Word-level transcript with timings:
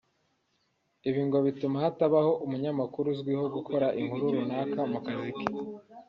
ibyo 1.07 1.23
ngo 1.27 1.37
bituma 1.47 1.77
hatabaho 1.83 2.31
umunyamakuru 2.45 3.07
uzwiho 3.13 3.45
gukora 3.55 3.87
inkuru 3.99 4.25
runaka 4.37 4.79
mu 4.91 4.99
kazi 5.05 5.31
ke 5.37 5.45